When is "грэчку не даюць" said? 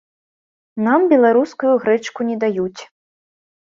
1.85-2.81